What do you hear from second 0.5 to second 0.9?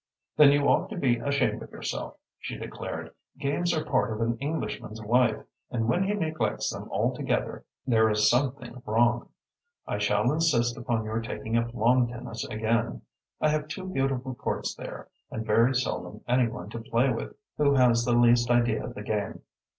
you ought